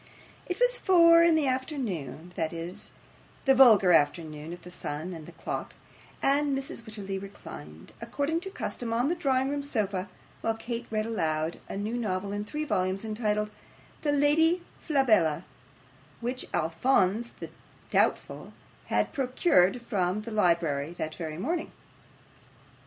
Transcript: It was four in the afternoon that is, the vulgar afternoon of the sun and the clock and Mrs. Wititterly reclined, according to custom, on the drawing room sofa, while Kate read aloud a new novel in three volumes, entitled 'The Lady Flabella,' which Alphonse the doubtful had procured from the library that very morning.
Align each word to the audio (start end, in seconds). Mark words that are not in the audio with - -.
It 0.47 0.59
was 0.59 0.79
four 0.79 1.21
in 1.21 1.35
the 1.35 1.45
afternoon 1.45 2.31
that 2.35 2.51
is, 2.51 2.89
the 3.45 3.53
vulgar 3.53 3.91
afternoon 3.91 4.51
of 4.51 4.63
the 4.63 4.71
sun 4.71 5.13
and 5.13 5.27
the 5.27 5.31
clock 5.31 5.75
and 6.23 6.57
Mrs. 6.57 6.81
Wititterly 6.81 7.21
reclined, 7.21 7.93
according 8.01 8.39
to 8.39 8.49
custom, 8.49 8.93
on 8.93 9.09
the 9.09 9.15
drawing 9.15 9.51
room 9.51 9.61
sofa, 9.61 10.09
while 10.41 10.55
Kate 10.55 10.87
read 10.89 11.05
aloud 11.05 11.59
a 11.69 11.77
new 11.77 11.95
novel 11.97 12.31
in 12.31 12.45
three 12.45 12.65
volumes, 12.65 13.05
entitled 13.05 13.51
'The 14.01 14.11
Lady 14.13 14.63
Flabella,' 14.83 15.43
which 16.19 16.47
Alphonse 16.51 17.29
the 17.39 17.51
doubtful 17.91 18.53
had 18.87 19.13
procured 19.13 19.83
from 19.83 20.21
the 20.23 20.31
library 20.31 20.93
that 20.93 21.13
very 21.13 21.37
morning. 21.37 21.71